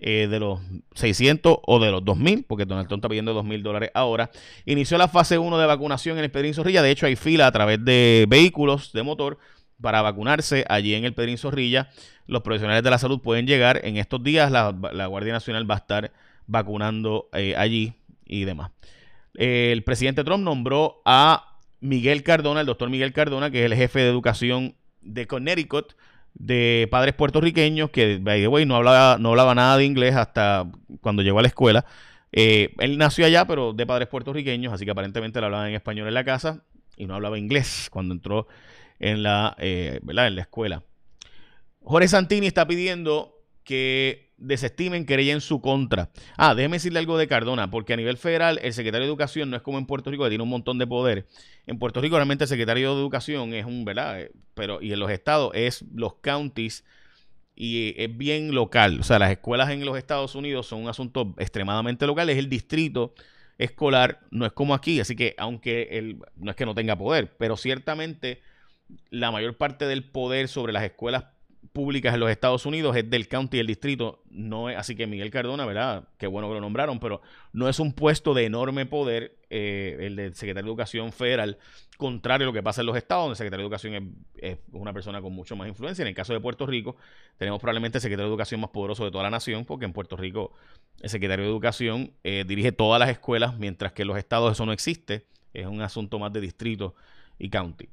Eh, 0.00 0.28
de 0.30 0.38
los 0.38 0.60
600 0.94 1.58
o 1.66 1.80
de 1.80 1.90
los 1.90 2.02
2.000, 2.02 2.44
porque 2.46 2.64
Donald 2.64 2.86
Trump 2.86 3.00
está 3.00 3.08
pidiendo 3.08 3.34
2.000 3.34 3.62
dólares 3.62 3.90
ahora. 3.94 4.30
Inició 4.64 4.96
la 4.96 5.08
fase 5.08 5.38
1 5.38 5.58
de 5.58 5.66
vacunación 5.66 6.18
en 6.18 6.24
el 6.24 6.30
Pedrín 6.30 6.54
Zorrilla. 6.54 6.82
De 6.82 6.92
hecho, 6.92 7.06
hay 7.06 7.16
fila 7.16 7.48
a 7.48 7.52
través 7.52 7.84
de 7.84 8.24
vehículos 8.28 8.92
de 8.92 9.02
motor 9.02 9.38
para 9.80 10.00
vacunarse 10.00 10.64
allí 10.68 10.94
en 10.94 11.04
el 11.04 11.14
Pedrín 11.14 11.36
Zorrilla. 11.36 11.90
Los 12.26 12.42
profesionales 12.42 12.84
de 12.84 12.90
la 12.90 12.98
salud 12.98 13.20
pueden 13.20 13.48
llegar. 13.48 13.80
En 13.82 13.96
estos 13.96 14.22
días 14.22 14.52
la, 14.52 14.70
Guardia 14.70 15.32
Nacional 15.32 15.68
va 15.68 15.74
a 15.74 15.78
estar 15.78 16.12
vacunando 16.46 17.28
eh, 17.32 17.56
allí 17.56 17.94
y 18.24 18.44
demás. 18.44 18.70
el 19.34 19.82
presidente 19.82 20.22
Trump 20.22 20.44
nombró 20.44 21.02
a 21.04 21.58
Miguel 21.80 22.22
Cardona, 22.22 22.60
el 22.60 22.66
doctor 22.66 22.88
Miguel 22.88 23.12
Cardona, 23.12 23.50
que 23.50 23.64
es 23.64 23.66
el 23.70 23.76
jefe 23.76 23.98
de 23.98 24.10
educación 24.10 24.76
de 25.00 25.26
Connecticut, 25.26 25.94
de 26.38 26.88
padres 26.90 27.14
puertorriqueños, 27.14 27.90
que 27.90 28.18
by 28.18 28.66
no 28.66 28.76
hablaba, 28.76 29.18
no 29.18 29.30
hablaba 29.30 29.54
nada 29.54 29.76
de 29.76 29.84
inglés 29.84 30.14
hasta 30.14 30.70
cuando 31.00 31.22
llegó 31.22 31.38
a 31.38 31.42
la 31.42 31.48
escuela. 31.48 31.84
Eh, 32.32 32.74
él 32.78 32.98
nació 32.98 33.26
allá, 33.26 33.46
pero 33.46 33.72
de 33.72 33.86
padres 33.86 34.08
puertorriqueños, 34.08 34.72
así 34.72 34.84
que 34.84 34.90
aparentemente 34.90 35.40
le 35.40 35.46
hablaban 35.46 35.68
en 35.68 35.74
español 35.74 36.08
en 36.08 36.14
la 36.14 36.24
casa 36.24 36.62
y 36.96 37.06
no 37.06 37.14
hablaba 37.14 37.38
inglés 37.38 37.88
cuando 37.90 38.14
entró 38.14 38.46
en 38.98 39.22
la, 39.22 39.56
eh, 39.58 40.00
En 40.06 40.34
la 40.34 40.42
escuela. 40.42 40.82
Jorge 41.80 42.08
Santini 42.08 42.46
está 42.46 42.66
pidiendo 42.66 43.34
que 43.64 44.27
desestimen 44.38 45.04
querella 45.04 45.32
en 45.32 45.40
su 45.40 45.60
contra. 45.60 46.10
Ah, 46.36 46.54
déjeme 46.54 46.76
decirle 46.76 46.98
algo 46.98 47.18
de 47.18 47.28
Cardona, 47.28 47.70
porque 47.70 47.92
a 47.92 47.96
nivel 47.96 48.16
federal 48.16 48.58
el 48.62 48.72
secretario 48.72 49.06
de 49.06 49.10
Educación 49.10 49.50
no 49.50 49.56
es 49.56 49.62
como 49.62 49.78
en 49.78 49.86
Puerto 49.86 50.10
Rico, 50.10 50.24
que 50.24 50.30
tiene 50.30 50.44
un 50.44 50.50
montón 50.50 50.78
de 50.78 50.86
poder. 50.86 51.26
En 51.66 51.78
Puerto 51.78 52.00
Rico 52.00 52.16
realmente 52.16 52.44
el 52.44 52.48
secretario 52.48 52.94
de 52.94 53.00
Educación 53.00 53.52
es 53.52 53.66
un, 53.66 53.84
¿verdad? 53.84 54.20
Eh, 54.20 54.32
pero, 54.54 54.80
y 54.80 54.92
en 54.92 55.00
los 55.00 55.10
estados 55.10 55.52
es 55.54 55.84
los 55.94 56.14
counties 56.14 56.84
y 57.54 57.94
es 57.96 58.16
bien 58.16 58.54
local. 58.54 59.00
O 59.00 59.02
sea, 59.02 59.18
las 59.18 59.30
escuelas 59.30 59.70
en 59.70 59.84
los 59.84 59.98
Estados 59.98 60.34
Unidos 60.34 60.66
son 60.66 60.82
un 60.82 60.88
asunto 60.88 61.34
extremadamente 61.38 62.06
local, 62.06 62.30
es 62.30 62.38
el 62.38 62.48
distrito 62.48 63.14
escolar, 63.58 64.20
no 64.30 64.46
es 64.46 64.52
como 64.52 64.74
aquí, 64.74 65.00
así 65.00 65.16
que 65.16 65.34
aunque 65.36 65.88
él, 65.90 66.20
no 66.36 66.50
es 66.50 66.56
que 66.56 66.64
no 66.64 66.76
tenga 66.76 66.96
poder, 66.96 67.36
pero 67.36 67.56
ciertamente 67.56 68.40
la 69.10 69.32
mayor 69.32 69.56
parte 69.56 69.86
del 69.86 70.04
poder 70.04 70.46
sobre 70.46 70.72
las 70.72 70.84
escuelas 70.84 71.24
públicas 71.68 72.14
en 72.14 72.20
los 72.20 72.30
Estados 72.30 72.66
Unidos 72.66 72.96
es 72.96 73.08
del 73.08 73.28
county 73.28 73.58
y 73.58 73.60
el 73.60 73.66
distrito. 73.66 74.22
No 74.30 74.70
es, 74.70 74.76
así 74.76 74.96
que 74.96 75.06
Miguel 75.06 75.30
Cardona, 75.30 75.64
¿verdad? 75.66 76.08
Qué 76.18 76.26
bueno 76.26 76.48
que 76.48 76.54
lo 76.54 76.60
nombraron, 76.60 76.98
pero 77.00 77.20
no 77.52 77.68
es 77.68 77.78
un 77.78 77.92
puesto 77.92 78.34
de 78.34 78.44
enorme 78.44 78.86
poder 78.86 79.38
eh, 79.50 79.96
el 80.00 80.16
del 80.16 80.34
secretario 80.34 80.64
de 80.64 80.70
Educación 80.70 81.12
federal, 81.12 81.58
contrario 81.96 82.46
a 82.46 82.48
lo 82.48 82.52
que 82.52 82.62
pasa 82.62 82.82
en 82.82 82.86
los 82.86 82.96
estados, 82.96 83.24
donde 83.24 83.32
el 83.32 83.36
secretario 83.36 83.62
de 83.62 83.66
Educación 83.66 84.24
es, 84.36 84.58
una 84.72 84.92
persona 84.92 85.22
con 85.22 85.32
mucho 85.32 85.56
más 85.56 85.68
influencia. 85.68 86.02
En 86.02 86.08
el 86.08 86.14
caso 86.14 86.32
de 86.32 86.40
Puerto 86.40 86.66
Rico, 86.66 86.96
tenemos 87.36 87.60
probablemente 87.60 87.98
el 87.98 88.02
secretario 88.02 88.26
de 88.26 88.32
Educación 88.32 88.60
más 88.60 88.70
poderoso 88.70 89.04
de 89.04 89.10
toda 89.10 89.24
la 89.24 89.30
nación, 89.30 89.64
porque 89.64 89.84
en 89.84 89.92
Puerto 89.92 90.16
Rico 90.16 90.52
el 91.00 91.10
secretario 91.10 91.44
de 91.44 91.50
Educación 91.50 92.12
eh, 92.24 92.44
dirige 92.46 92.72
todas 92.72 93.00
las 93.00 93.10
escuelas, 93.10 93.56
mientras 93.58 93.92
que 93.92 94.02
en 94.02 94.08
los 94.08 94.18
estados 94.18 94.52
eso 94.52 94.66
no 94.66 94.72
existe. 94.72 95.26
Es 95.54 95.66
un 95.66 95.80
asunto 95.80 96.18
más 96.18 96.32
de 96.32 96.40
distrito 96.40 96.94
y 97.38 97.48
county. 97.48 97.88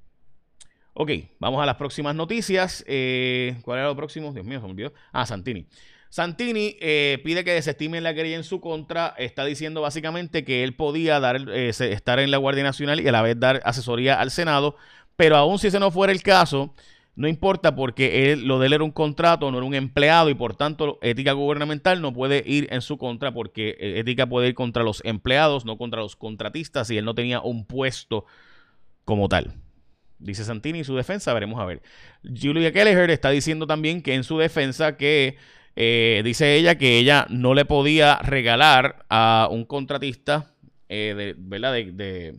Ok, 0.98 1.12
vamos 1.40 1.62
a 1.62 1.66
las 1.66 1.75
próximas 1.75 2.16
noticias. 2.16 2.82
Eh, 2.88 3.58
¿Cuál 3.64 3.80
era 3.80 3.90
lo 3.90 3.98
próximo? 3.98 4.32
Dios 4.32 4.46
mío, 4.46 4.62
se 4.62 4.66
me 4.66 4.72
olvidó. 4.72 4.94
Ah, 5.12 5.25
Santini. 5.25 5.68
Santini 6.08 6.78
eh, 6.80 7.20
pide 7.22 7.44
que 7.44 7.52
desestimen 7.52 8.02
la 8.02 8.14
querella 8.14 8.38
en 8.38 8.46
su 8.46 8.62
contra. 8.62 9.14
Está 9.18 9.44
diciendo 9.44 9.82
básicamente 9.82 10.46
que 10.46 10.64
él 10.64 10.74
podía 10.74 11.20
dar, 11.20 11.50
eh, 11.50 11.68
estar 11.68 12.20
en 12.20 12.32
la 12.32 12.38
Guardia 12.38 12.64
Nacional 12.64 13.02
y 13.02 13.08
a 13.10 13.12
la 13.12 13.22
vez 13.22 13.38
dar 13.38 13.60
asesoría 13.66 14.22
al 14.22 14.32
Senado. 14.32 14.78
Pero 15.18 15.36
aún 15.36 15.60
si 15.60 15.68
ese 15.68 15.82
no 15.82 15.92
fuera 15.92 16.14
el 16.14 16.24
caso, 16.24 16.74
no 17.16 17.28
importa 17.28 17.75
porque 17.75 18.32
él, 18.32 18.48
lo 18.48 18.60
de 18.60 18.68
él 18.68 18.74
era 18.74 18.84
un 18.86 18.92
contrato, 18.92 19.52
no 19.52 19.58
era 19.58 19.68
un 19.68 19.75
empleado 19.75 20.30
y 20.30 20.34
por 20.34 20.56
tanto 20.56 20.98
ética 21.02 21.34
gubernamental 21.34 22.02
no 22.02 22.14
puede 22.14 22.42
ir 22.46 22.70
en 22.72 22.82
su 22.82 22.98
contra 22.98 23.34
porque 23.34 23.75
ética 23.80 24.28
puede 24.28 24.48
ir 24.48 24.56
contra 24.56 24.84
los 24.84 25.04
empleados, 25.04 25.66
no 25.66 25.78
contra 25.78 26.00
los 26.00 26.16
contratistas 26.16 26.90
y 26.90 26.98
él 26.98 27.04
no 27.04 27.16
tenía 27.16 27.42
un 27.42 27.66
puesto 27.66 28.25
como 29.04 29.28
tal. 29.28 29.64
Dice 30.19 30.43
Santini 30.43 30.84
su 30.84 30.95
defensa, 30.95 31.34
veremos 31.34 31.60
a 31.60 31.65
ver. 31.65 31.81
Julia 32.24 32.72
Kelleher 32.72 33.10
está 33.10 33.29
diciendo 33.29 33.67
también 33.67 34.01
que 34.01 34.15
en 34.15 34.24
su 34.24 34.38
defensa 34.38 34.98
que 34.98 35.38
eh, 35.75 36.22
dice 36.24 36.55
ella 36.55 36.75
que 36.75 36.98
ella 36.98 37.25
no 37.29 37.53
le 37.53 37.65
podía 37.65 38.17
regalar 38.19 39.05
a 39.10 39.50
un 39.51 39.65
contratista, 39.65 40.53
eh, 40.88 41.13
de, 41.15 41.36
¿verdad? 41.38 41.74
De, 41.74 42.36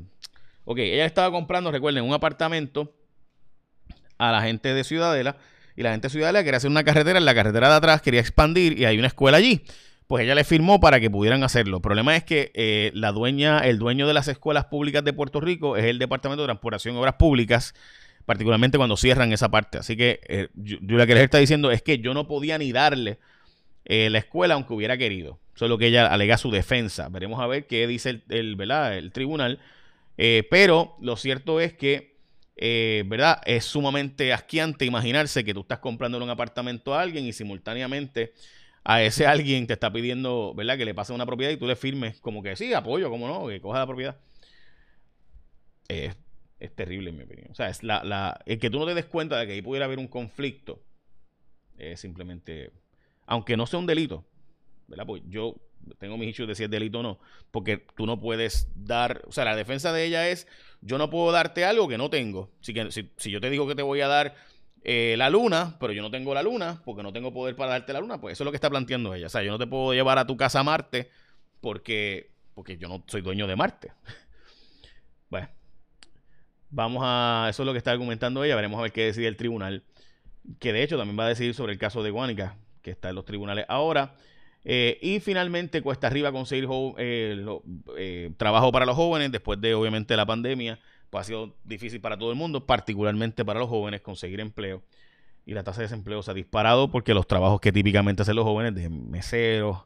ok, 0.64 0.78
ella 0.78 1.04
estaba 1.04 1.30
comprando, 1.30 1.71
recuerden, 1.71 2.04
un 2.04 2.14
apartamento 2.14 2.95
a 4.18 4.33
la 4.33 4.42
gente 4.42 4.73
de 4.73 4.85
Ciudadela 4.85 5.37
y 5.76 5.83
la 5.83 5.90
gente 5.90 6.06
de 6.06 6.12
Ciudadela 6.12 6.42
quería 6.42 6.56
hacer 6.56 6.71
una 6.71 6.85
carretera, 6.85 7.18
en 7.18 7.26
la 7.26 7.35
carretera 7.35 7.68
de 7.68 7.75
atrás 7.75 8.00
quería 8.00 8.21
expandir 8.21 8.78
y 8.78 8.87
hay 8.87 8.99
una 8.99 9.09
escuela 9.09 9.37
allí 9.37 9.62
pues 10.07 10.25
ella 10.25 10.35
le 10.35 10.45
firmó 10.45 10.79
para 10.79 11.01
que 11.01 11.11
pudieran 11.11 11.43
hacerlo. 11.43 11.79
El 11.79 11.83
problema 11.83 12.17
es 12.17 12.25
que 12.25 12.53
eh, 12.55 12.91
la 12.95 13.13
dueña, 13.13 13.59
el 13.61 13.79
dueño 13.79 14.07
de 14.07 14.15
las 14.15 14.29
escuelas 14.29 14.67
públicas 14.67 15.03
de 15.05 15.13
Puerto 15.13 15.41
Rico 15.41 15.77
es 15.77 15.85
el 15.85 15.99
Departamento 15.99 16.43
de 16.43 16.47
Transportación 16.47 16.95
y 16.95 16.99
Obras 16.99 17.15
Públicas, 17.15 17.75
particularmente 18.25 18.79
cuando 18.79 18.97
cierran 18.97 19.33
esa 19.33 19.51
parte. 19.51 19.79
Así 19.79 19.97
que 19.97 20.21
eh, 20.29 20.49
yo, 20.55 20.79
lo 20.81 21.07
que 21.07 21.15
les 21.15 21.25
está 21.25 21.39
diciendo 21.39 21.73
es 21.73 21.83
que 21.83 21.99
yo 21.99 22.15
no 22.15 22.29
podía 22.29 22.57
ni 22.57 22.71
darle 22.71 23.19
eh, 23.85 24.09
la 24.11 24.19
escuela 24.19 24.55
aunque 24.55 24.75
hubiera 24.75 24.97
querido. 24.97 25.41
Eso 25.57 25.65
es 25.65 25.69
lo 25.71 25.79
que 25.79 25.89
ella 25.89 26.07
alega 26.07 26.39
su 26.39 26.51
defensa. 26.51 27.09
Veremos 27.09 27.41
a 27.41 27.47
ver 27.49 27.67
qué 27.67 27.87
dice 27.87 28.11
el, 28.11 28.23
el 28.29 29.13
tribunal. 29.13 29.59
pero 30.17 30.97
lo 31.01 31.17
cierto 31.17 31.61
es 31.61 31.73
que, 31.73 32.15
¿verdad? 33.07 33.41
Es 33.45 33.65
sumamente 33.65 34.33
asquiante 34.33 34.85
imaginarse 34.85 35.45
que 35.45 35.55
tú 35.55 35.61
estás 35.61 35.79
comprando 35.79 36.23
un 36.23 36.31
apartamento 36.31 36.95
a 36.95 37.01
alguien 37.01 37.25
y 37.25 37.33
simultáneamente 37.33 38.35
a 38.88 39.02
ese 39.02 39.26
alguien 39.26 39.66
te 39.66 39.73
está 39.73 39.93
pidiendo, 39.93 40.55
¿verdad? 40.55 40.78
Que 40.78 40.85
le 40.85 40.95
pase 40.95 41.12
una 41.12 41.26
propiedad 41.26 41.50
y 41.50 41.57
tú 41.57 41.66
le 41.66 41.75
firmes 41.75 42.21
como 42.21 42.40
que 42.40 42.55
sí, 42.55 42.73
apoyo, 42.73 43.11
como 43.11 43.26
no, 43.26 43.49
que 43.49 43.61
coja 43.61 43.81
la 43.81 43.87
propiedad. 43.87 44.16
Es, 45.88 46.16
terrible 46.76 47.11
en 47.11 47.16
mi 47.16 47.25
opinión. 47.25 47.50
O 47.50 47.55
sea, 47.55 47.69
es 47.69 47.83
la, 47.83 48.05
la, 48.05 48.40
el 48.47 48.61
que 48.61 48.71
tú 48.71 48.78
no 48.78 48.87
te 48.87 48.95
des 48.95 49.07
cuenta 49.07 49.38
de 49.38 49.47
que 49.47 49.55
ahí 49.55 49.62
pudiera 49.62 49.87
haber 49.87 49.99
un 49.99 50.07
conflicto 50.07 50.85
es 51.76 51.99
simplemente, 51.99 52.71
aunque 53.26 53.57
no 53.57 53.66
sea 53.66 53.81
un 53.81 53.87
delito, 53.87 54.25
¿verdad? 54.87 55.05
Pues 55.05 55.23
yo 55.26 55.57
tengo 55.99 56.16
mis 56.16 56.31
issues 56.31 56.47
de 56.47 56.55
si 56.55 56.62
es 56.62 56.71
delito 56.71 57.00
o 57.00 57.02
no, 57.02 57.19
porque 57.50 57.78
tú 57.97 58.07
no 58.07 58.21
puedes 58.21 58.69
dar, 58.76 59.23
o 59.26 59.33
sea, 59.33 59.45
la 59.45 59.57
defensa 59.57 59.93
de 59.93 60.05
ella 60.05 60.28
es, 60.28 60.47
yo 60.81 60.97
no 60.97 61.11
puedo 61.11 61.33
darte 61.33 61.64
algo 61.64 61.88
que 61.88 61.99
no 61.99 62.09
tengo. 62.09 62.52
Que, 62.62 62.93
si, 62.93 63.11
si 63.16 63.31
yo 63.33 63.40
te 63.40 63.50
digo 63.50 63.66
que 63.66 63.75
te 63.75 63.83
voy 63.83 64.00
a 64.00 64.07
dar 64.07 64.37
eh, 64.88 65.16
la 65.19 65.28
luna, 65.31 65.75
pero 65.81 65.93
yo 65.93 66.00
no 66.00 66.12
tengo 66.12 66.33
la 66.33 66.45
luna 66.45 66.81
porque 66.85 67.02
no 67.02 67.12
tengo 67.12 67.33
poder 67.33 67.57
para 67.57 67.73
darte 67.73 67.93
la 67.93 67.99
luna, 67.99 68.21
pues 68.21 68.35
eso 68.35 68.45
es 68.45 68.47
lo 68.47 68.52
que 68.52 68.57
está 68.57 68.71
planteando 68.71 69.12
ella. 69.16 69.26
O 69.26 69.28
sea, 69.28 69.43
yo 69.43 69.50
no 69.50 69.59
te 69.59 69.66
puedo 69.66 69.93
llevar 69.93 70.16
a 70.16 70.28
tu 70.28 70.37
casa 70.37 70.61
a 70.61 70.62
Marte 70.62 71.11
porque, 71.61 72.31
porque 72.55 72.78
yo 72.78 72.87
no 72.87 73.02
soy 73.09 73.21
dueño 73.21 73.49
de 73.49 73.57
Marte. 73.57 73.90
bueno, 75.28 75.49
vamos 76.71 77.02
a. 77.05 77.49
Eso 77.50 77.64
es 77.64 77.66
lo 77.66 77.73
que 77.73 77.78
está 77.78 77.90
argumentando 77.90 78.45
ella. 78.45 78.55
Veremos 78.55 78.78
a 78.78 78.83
ver 78.83 78.93
qué 78.93 79.07
decide 79.07 79.26
el 79.26 79.37
tribunal. 79.37 79.83
Que 80.61 80.73
de 80.73 80.85
hecho 80.85 80.97
también 80.97 81.19
va 81.19 81.25
a 81.25 81.31
decidir 81.31 81.55
sobre 81.55 81.73
el 81.73 81.81
caso 81.81 82.05
de 82.05 82.12
Guánica, 82.12 82.57
que 82.83 82.93
está 82.93 83.09
en 83.09 83.16
los 83.16 83.25
tribunales 83.25 83.66
ahora. 83.69 84.14
Eh, 84.64 85.00
y 85.02 85.19
finalmente 85.19 85.83
cuesta 85.83 86.07
arriba 86.07 86.31
conseguir 86.31 86.69
eh, 86.99 88.31
trabajo 88.37 88.71
para 88.71 88.87
los 88.87 88.95
jóvenes 88.95 89.33
después 89.33 89.61
de 89.61 89.75
obviamente 89.75 90.16
la 90.16 90.26
pandemia 90.26 90.78
pues 91.11 91.23
ha 91.23 91.25
sido 91.25 91.57
difícil 91.65 92.01
para 92.01 92.19
todo 92.19 92.31
el 92.31 92.37
mundo, 92.37 92.67
particularmente 92.67 93.45
para 93.45 93.61
los 93.61 93.69
jóvenes, 93.69 94.01
conseguir 94.01 94.41
empleo. 94.41 94.83
Y 95.45 95.55
la 95.55 95.63
tasa 95.63 95.81
de 95.81 95.85
desempleo 95.85 96.23
se 96.23 96.31
ha 96.31 96.35
disparado 96.35 96.91
porque 96.91 97.15
los 97.15 97.27
trabajos 97.27 97.61
que 97.61 97.73
típicamente 97.73 98.23
hacen 98.23 98.37
los 98.37 98.45
jóvenes, 98.45 98.75
de 98.75 98.89
meseros, 98.89 99.85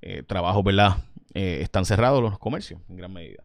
eh, 0.00 0.22
trabajos, 0.22 0.62
¿verdad? 0.62 0.96
Eh, 1.34 1.60
están 1.62 1.84
cerrados 1.84 2.22
los 2.22 2.38
comercios 2.38 2.80
en 2.88 2.96
gran 2.96 3.12
medida. 3.12 3.42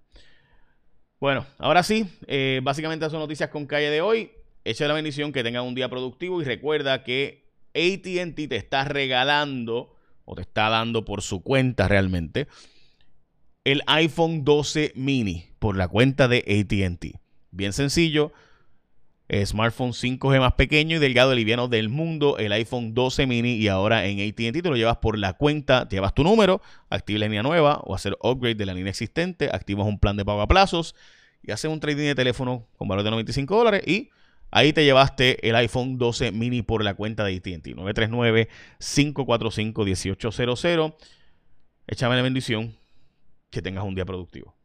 Bueno, 1.19 1.45
ahora 1.57 1.81
sí, 1.81 2.07
eh, 2.27 2.59
básicamente 2.63 3.09
son 3.09 3.19
noticias 3.19 3.49
con 3.49 3.65
calle 3.65 3.89
de 3.89 4.01
hoy. 4.01 4.31
Echa 4.63 4.87
la 4.87 4.93
bendición, 4.93 5.31
que 5.31 5.43
tengan 5.43 5.63
un 5.63 5.73
día 5.73 5.89
productivo 5.89 6.41
y 6.41 6.45
recuerda 6.45 7.03
que 7.03 7.47
ATT 7.73 8.49
te 8.49 8.55
está 8.55 8.83
regalando 8.83 9.95
o 10.25 10.35
te 10.35 10.41
está 10.41 10.69
dando 10.69 11.05
por 11.05 11.21
su 11.21 11.41
cuenta 11.41 11.87
realmente 11.87 12.47
el 13.67 13.83
iPhone 13.87 14.45
12 14.45 14.93
mini 14.95 15.47
por 15.59 15.75
la 15.75 15.89
cuenta 15.89 16.29
de 16.29 16.37
ATT. 16.37 17.19
Bien 17.51 17.73
sencillo. 17.73 18.31
Smartphone 19.29 19.91
5G 19.91 20.39
más 20.39 20.53
pequeño 20.53 20.95
y 20.95 20.99
delgado 20.99 21.33
y 21.33 21.35
liviano 21.35 21.67
del 21.67 21.89
mundo, 21.89 22.37
el 22.37 22.53
iPhone 22.53 22.93
12 22.93 23.27
mini 23.27 23.55
y 23.55 23.67
ahora 23.67 24.05
en 24.05 24.21
ATT 24.21 24.63
te 24.63 24.69
lo 24.69 24.77
llevas 24.77 24.95
por 24.99 25.17
la 25.17 25.33
cuenta, 25.33 25.89
te 25.89 25.97
llevas 25.97 26.13
tu 26.13 26.23
número, 26.23 26.61
activas 26.89 27.19
la 27.19 27.25
línea 27.25 27.43
nueva 27.43 27.81
o 27.83 27.93
hacer 27.93 28.17
upgrade 28.21 28.55
de 28.55 28.65
la 28.65 28.73
línea 28.73 28.91
existente, 28.91 29.49
activas 29.51 29.85
un 29.85 29.99
plan 29.99 30.15
de 30.15 30.23
pago 30.23 30.39
a 30.39 30.47
plazos 30.47 30.95
y 31.43 31.51
haces 31.51 31.69
un 31.69 31.81
trading 31.81 32.05
de 32.05 32.15
teléfono 32.15 32.65
con 32.77 32.87
valor 32.87 33.03
de 33.03 33.11
95 33.11 33.53
dólares 33.53 33.85
y 33.85 34.11
ahí 34.49 34.71
te 34.71 34.85
llevaste 34.85 35.45
el 35.45 35.57
iPhone 35.57 35.97
12 35.97 36.31
mini 36.31 36.61
por 36.61 36.85
la 36.85 36.93
cuenta 36.93 37.25
de 37.25 37.35
ATT, 37.35 37.75
939-545-1800. 38.79 40.95
Échame 41.85 42.15
la 42.15 42.21
bendición 42.21 42.77
que 43.49 43.61
tengas 43.61 43.85
un 43.85 43.95
día 43.95 44.05
productivo. 44.05 44.56